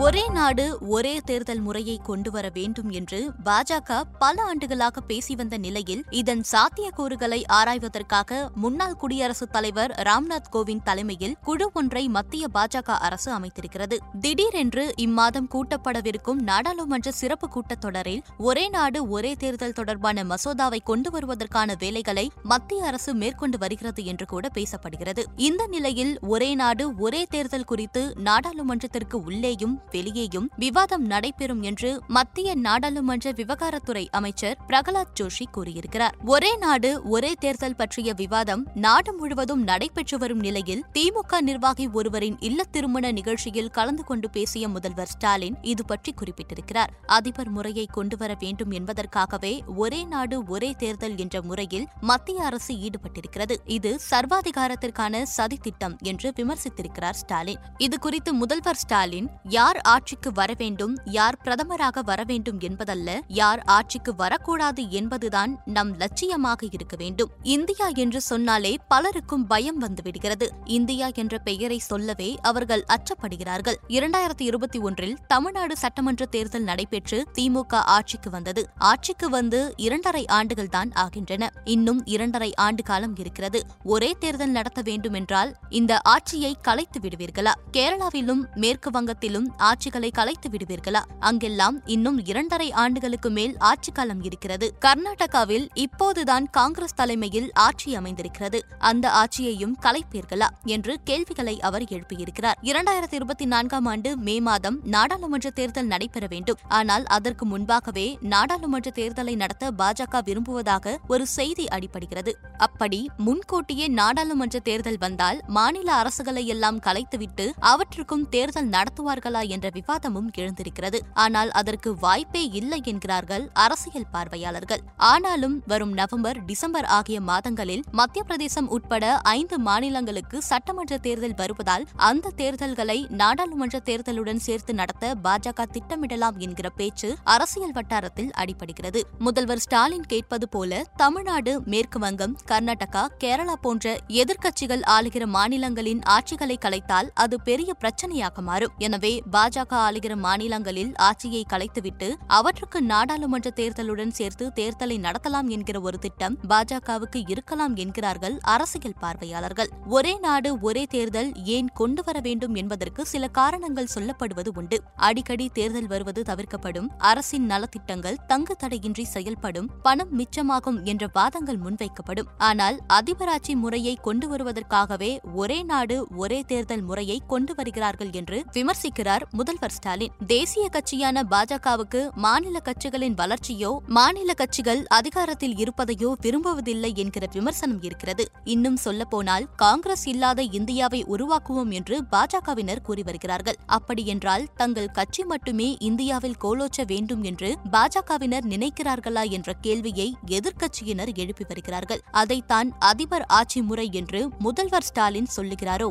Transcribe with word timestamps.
ஒரே 0.00 0.28
நாடு 0.28 0.78
ஒரே 0.80 1.20
தேர்தல் 1.24 1.60
முறையை 1.60 2.00
கொண்டு 2.02 2.30
வர 2.30 2.50
வேண்டும் 2.54 2.90
என்று 2.90 3.30
பாஜக 3.44 4.00
பல 4.18 4.42
ஆண்டுகளாக 4.42 5.00
பேசி 5.00 5.34
வந்த 5.34 5.56
நிலையில் 5.56 6.04
இதன் 6.10 6.42
சாத்தியக்கூறுகளை 6.52 7.42
ஆராய்வதற்காக 7.52 8.54
முன்னாள் 8.54 8.94
குடியரசுத் 8.94 9.52
தலைவர் 9.52 9.90
ராம்நாத் 9.90 10.48
கோவிந்த் 10.52 10.82
தலைமையில் 10.82 11.36
குழு 11.42 11.70
ஒன்றை 11.74 12.08
மத்திய 12.08 12.46
பாஜக 12.54 12.90
அரசு 12.90 13.38
அமைத்திருக்கிறது. 13.38 13.98
திடீரென்று 14.20 14.94
இம்மாதம் 15.00 15.48
கூட்டப்படவிருக்கும் 15.50 16.40
நாடாளுமன்ற 16.42 17.10
சிறப்பு 17.10 17.48
கூட்டத்தொடரில் 17.48 18.22
ஒரே 18.38 18.68
நாடு 18.68 19.08
ஒரே 19.08 19.34
தேர்தல் 19.34 19.72
தொடர்பான 19.72 20.24
மசோதாவை 20.24 20.78
கொண்டு 20.84 21.10
வருவதற்கான 21.10 21.74
வேலைகளை 21.78 22.30
மத்திய 22.42 22.84
அரசு 22.84 23.14
மேற்கொண்டு 23.14 23.58
வருகிறது 23.58 24.04
என்று 24.04 24.26
கூட 24.26 24.48
பேசப்படுகிறது. 24.54 25.24
இந்த 25.36 25.66
நிலையில் 25.66 26.18
ஒரே 26.20 26.54
நாடு 26.54 26.94
ஒரே 26.94 27.24
தேர்தல் 27.24 27.64
குறித்து 27.64 28.14
நாடாளுமன்றத்திற்கு 28.24 29.14
உள்ளேயும் 29.14 29.88
வெளியேயும் 29.90 30.48
விவாதம் 30.56 31.04
நடைபெறும் 31.04 31.62
என்று 31.62 32.02
மத்திய 32.08 32.54
நாடாளுமன்ற 32.54 33.32
விவகாரத்துறை 33.32 34.06
அமைச்சர் 34.10 34.58
பிரகலாத் 34.68 35.14
ஜோஷி 35.20 35.44
கூறியிருக்கிறார். 35.52 36.16
ஒரே 36.24 36.56
நாடு 36.56 37.02
ஒரே 37.04 37.32
தேர்தல் 37.38 37.76
பற்றிய 37.76 38.12
விவாதம் 38.12 38.66
நாடு 38.74 39.14
முழுவதும் 39.14 39.62
நடைபெற்று 39.62 40.18
வரும் 40.18 40.38
நிலையில் 40.38 40.84
திமுக 40.98 41.40
நிர்வாகி 41.40 41.88
ஒருவரின் 41.92 42.36
இல்ல 42.40 42.64
திருமண 42.64 43.12
நிகழ்ச்சியில் 43.12 43.70
கலந்து 43.70 44.04
கொண்டு 44.04 44.30
பேசிய 44.30 44.68
முதல்வர் 44.68 45.08
ஸ்டாலின் 45.08 45.56
இது 45.62 45.84
பற்றி 45.84 46.14
குறிப்பிட்டிருக்கிறார். 46.14 46.92
அதிபர் 47.06 47.50
முறையை 47.50 47.86
கொண்டுவர 47.92 48.36
வேண்டும் 48.38 48.70
என்பதற்காகவே 48.70 49.62
ஒரே 49.76 50.04
நாடு 50.04 50.44
ஒரே 50.44 50.72
தேர்தல் 50.72 51.16
என்ற 51.16 51.42
முறையில் 51.42 51.86
மத்திய 52.00 52.44
அரசு 52.44 52.74
ஈடுபட்டிருக்கிறது. 52.74 53.56
இது 53.64 54.00
சர்வாதிகாரத்திற்கான 54.10 55.22
சதி 55.22 55.56
திட்டம் 55.56 55.96
என்று 56.02 56.32
விமர்சித்திருக்கிறார் 56.36 57.18
ஸ்டாலின். 57.22 57.58
இது 57.78 57.98
குறித்து 57.98 58.32
முதல்வர் 58.32 58.76
ஸ்டாலின் 58.76 59.28
யார் 59.44 59.79
ஆட்சிக்கு 59.82 60.32
வரவேண்டும் 60.32 60.98
யார் 61.04 61.38
பிரதமராக 61.44 62.02
வரவேண்டும் 62.04 62.60
என்பதல்ல 62.60 63.20
யார் 63.26 63.60
ஆட்சிக்கு 63.60 64.14
வரக்கூடாது 64.14 64.90
என்பதுதான் 64.90 65.62
நம் 65.64 65.96
லட்சியமாக 65.96 66.62
இருக்க 66.70 66.96
வேண்டும். 66.96 67.30
இந்தியா 67.42 67.88
என்று 67.94 68.20
சொன்னாலே 68.20 68.76
பலருக்கும் 68.88 69.46
பயம் 69.46 69.82
வந்துவிடுகிறது 69.82 70.48
இந்தியா 70.64 71.08
என்ற 71.14 71.38
பெயரை 71.38 71.78
சொல்லவே 71.78 72.38
அவர்கள் 72.42 72.84
அச்சப்படுகிறார்கள். 72.88 73.74
இரண்டாயிரத்தி 73.88 74.42
இருபத்தி 74.42 74.78
ஒன்றில் 74.78 75.18
தமிழ்நாடு 75.26 75.76
சட்டமன்ற 75.76 76.26
தேர்தல் 76.26 76.62
நடைபெற்று 76.62 77.26
திமுக 77.38 77.74
ஆட்சிக்கு 77.74 78.30
வந்தது. 78.30 78.68
ஆட்சிக்கு 78.78 79.28
வந்து 79.28 79.74
இரண்டரை 79.76 80.26
ஆண்டுகள் 80.26 80.68
தான் 80.68 80.90
ஆகின்றன. 80.92 81.50
இன்னும் 81.64 82.02
இரண்டரை 82.04 82.54
ஆண்டு 82.54 82.82
காலம் 82.82 83.16
இருக்கிறது. 83.16 83.62
ஒரே 83.84 84.16
தேர்தல் 84.18 84.50
நடத்த 84.50 84.82
வேண்டும் 84.82 85.12
என்றால் 85.12 85.56
இந்த 85.68 85.98
ஆட்சியை 85.98 86.56
கலைத்து 86.62 87.00
விடுவீர்களா? 87.00 87.52
கேரளாவிலும் 87.72 88.54
மேற்கு 88.54 88.90
வங்கத்திலும் 88.90 89.48
ஆட்சிகளை 89.70 90.10
கலைத்து 90.10 90.48
விடுவீர்களா? 90.48 91.02
அங்கெல்லாம் 91.20 91.86
இன்னும் 91.86 92.18
இரண்டரை 92.24 92.72
ஆண்டுகளுக்கு 92.72 93.30
மேல் 93.30 93.54
ஆட்சி 93.58 93.92
காலம் 93.92 94.22
இருக்கிறது. 94.22 94.66
கர்நாடகாவில் 94.80 95.68
இப்போதுதான் 95.74 96.46
காங்கிரஸ் 96.50 96.94
தலைமையில் 96.94 97.50
ஆட்சி 97.54 97.94
அமைந்திருக்கிறது. 97.94 98.58
அந்த 98.78 99.10
ஆட்சியையும் 99.10 99.76
கலைப்பீர்களா? 99.82 100.46
என்று 100.64 100.96
கேள்விகளை 101.04 101.60
அவர் 101.60 101.82
எழுப்பியிருக்கிறார். 101.82 102.58
இரண்டாயிரத்தி 102.62 103.14
இருபத்தி 103.14 103.44
நான்காம் 103.44 103.86
ஆண்டு 103.86 104.16
மே 104.16 104.40
மாதம் 104.40 104.80
நாடாளுமன்ற 104.84 105.50
தேர்தல் 105.50 105.86
நடைபெற 105.86 106.26
வேண்டும். 106.28 106.58
ஆனால் 106.68 107.04
அதற்கு 107.04 107.44
முன்பாகவே 107.46 108.18
நாடாளுமன்ற 108.20 108.90
தேர்தலை 108.94 109.36
நடத்த 109.36 109.70
பாஜக 109.78 110.24
விரும்புவதாக 110.24 110.98
ஒரு 111.08 111.26
செய்தி 111.26 111.64
அடிபடுகிறது. 111.64 112.34
அப்படி 112.58 113.10
முன்கூட்டியே 113.16 113.88
நாடாளுமன்ற 113.88 114.58
தேர்தல் 114.58 114.98
வந்தால் 114.98 115.40
மாநில 115.46 115.92
அரசுகளை 116.02 116.44
எல்லாம் 116.44 116.78
கலைத்துவிட்டு 116.78 117.52
அவற்றுக்கும் 117.58 118.28
தேர்தல் 118.28 118.68
நடத்துவார்களா 118.68 119.48
என்ற 119.48 119.59
விவாதமும் 119.68 120.30
எழுந்திருக்கிறது. 120.34 120.98
ஆனால் 121.14 121.50
அதற்கு 121.50 121.94
வாய்ப்பே 121.94 122.48
இல்லை 122.48 122.80
என்கிறார்கள் 122.84 123.50
அரசியல் 123.52 124.06
பார்வையாளர்கள். 124.10 124.82
ஆனாலும் 124.96 125.62
வரும் 125.66 125.92
நவம்பர் 125.92 126.44
டிசம்பர் 126.44 126.84
ஆகிய 126.84 127.20
மாதங்களில் 127.20 127.84
மத்திய 127.90 128.24
பிரதேசம் 128.24 128.68
உட்பட 128.68 129.20
ஐந்து 129.20 129.58
மாநிலங்களுக்கு 129.58 130.42
சட்டமன்ற 130.42 130.98
தேர்தல் 130.98 131.34
வருவதால் 131.34 131.86
அந்த 131.96 132.30
தேர்தல்களை 132.30 133.06
நாடாளுமன்ற 133.10 133.78
தேர்தலுடன் 133.78 134.42
சேர்த்து 134.46 134.74
நடத்த 134.74 135.14
பாஜக 135.22 135.66
திட்டமிடலாம் 135.72 136.36
என்கிற 136.36 136.68
பேச்சு 136.68 137.16
அரசியல் 137.24 137.72
வட்டாரத்தில் 137.72 138.30
அடிபடுகிறது. 138.30 139.02
முதல்வர் 139.18 139.58
ஸ்டாலின் 139.58 140.06
கேட்பது 140.06 140.48
போல 140.48 140.82
தமிழ்நாடு 140.96 141.60
மேற்கு 141.64 141.98
வங்கம் 141.98 142.36
கர்நாடகா 142.48 143.06
கேரளா 143.18 143.52
போன்ற 143.52 143.98
எதிர்க்கட்சிகள் 144.08 144.82
ஆளுகிற 144.96 145.26
மாநிலங்களின் 145.26 146.00
ஆட்சிகளை 146.16 146.56
கலைத்தால் 146.58 147.10
அது 147.14 147.40
பெரிய 147.40 147.74
பிரச்சனையாக 147.80 148.40
மாறும். 148.40 148.72
எனவே 148.78 149.22
பாஜக 149.50 149.76
ஆளுகிற 149.86 150.16
மாநிலங்களில் 150.16 150.90
ஆட்சியை 150.96 151.40
கலைத்துவிட்டு 151.48 152.08
அவற்றுக்கு 152.26 152.82
நாடாளுமன்ற 152.82 153.48
தேர்தலுடன் 153.56 154.12
சேர்த்து 154.18 154.44
தேர்தலை 154.54 154.96
நடத்தலாம் 155.00 155.48
என்கிற 155.48 155.80
ஒரு 155.80 155.98
திட்டம் 155.98 156.38
பாஜகவுக்கு 156.48 157.20
இருக்கலாம் 157.28 157.76
என்கிறார்கள் 157.76 158.36
அரசியல் 158.42 158.94
பார்வையாளர்கள். 159.00 159.70
ஒரே 159.86 160.18
நாடு 160.18 160.60
ஒரே 160.60 160.84
தேர்தல் 160.84 161.30
ஏன் 161.44 161.70
கொண்டு 161.74 162.02
வர 162.04 162.20
வேண்டும் 162.20 162.54
என்பதற்கு 162.54 163.06
சில 163.06 163.28
காரணங்கள் 163.28 163.88
சொல்லப்படுவது 163.94 164.52
உண்டு. 164.54 164.78
அடிக்கடி 164.96 165.48
தேர்தல் 165.48 165.86
வருவது 165.86 166.22
தவிர்க்கப்படும். 166.22 166.88
அரசின் 166.98 167.50
நலத்திட்டங்கள் 167.50 168.20
தங்கு 168.26 168.56
தடையின்றி 168.56 169.04
செயல்படும். 169.04 169.70
பணம் 169.82 170.14
மிச்சமாகும் 170.18 170.80
என்ற 170.84 171.10
வாதங்கள் 171.12 171.60
முன்வைக்கப்படும். 171.66 172.30
ஆனால் 172.38 172.78
அதிபராட்சி 172.92 173.56
முறையை 173.56 173.96
கொண்டு 174.02 174.28
வருவதற்காகவே 174.36 175.12
ஒரே 175.34 175.62
நாடு 175.62 176.06
ஒரே 176.16 176.40
தேர்தல் 176.46 176.82
முறையை 176.82 177.20
கொண்டு 177.26 177.54
வருகிறார்கள் 177.54 178.10
என்று 178.12 178.38
விமர்சிக்கிறார் 178.52 178.98
முதல்வர் 179.40 179.70
ஸ்டாலின் 179.70 180.12
தேசிய 180.26 180.68
கட்சியான 180.68 181.22
பாஜகவுக்கு 181.30 182.10
மாநில 182.14 182.60
கட்சிகளின் 182.64 183.14
வளர்ச்சியோ 183.14 183.78
மாநில 183.86 184.34
கட்சிகள் 184.34 184.86
அதிகாரத்தில் 184.86 185.54
இருப்பதையோ 185.54 186.12
விரும்புவதில்லை 186.22 186.94
என்கிற 186.94 187.26
விமர்சனம் 187.32 187.82
இருக்கிறது. 187.82 188.24
இன்னும் 188.44 188.76
சொல்லப்போனால் 188.76 189.46
காங்கிரஸ் 189.56 190.06
இல்லாத 190.06 190.42
இந்தியாவை 190.42 191.04
உருவாக்குவோம் 191.04 191.70
என்று 191.70 192.04
பாஜகவினர் 192.10 192.82
கூறி 192.82 193.02
வருகிறார்கள். 193.02 193.58
அப்படியென்றால் 193.66 194.46
தங்கள் 194.56 194.90
கட்சி 194.90 195.24
மட்டுமே 195.24 195.76
இந்தியாவில் 195.78 196.36
கோலோச்ச 196.44 196.86
வேண்டும் 196.86 197.22
என்று 197.22 197.56
பாஜகவினர் 197.70 198.48
நினைக்கிறார்களா 198.48 199.30
என்ற 199.30 199.52
கேள்வியை 199.52 200.14
எதிர்க்கட்சியினர் 200.26 201.14
எழுப்பி 201.14 201.44
வருகிறார்கள். 201.48 202.00
அதைத்தான் 202.10 202.72
அதிபர் 202.78 203.26
ஆட்சி 203.26 203.62
முறை 203.62 203.88
என்று 203.92 204.28
முதல்வர் 204.38 204.82
ஸ்டாலின் 204.82 205.28
சொல்லுகிறாரோ? 205.36 205.90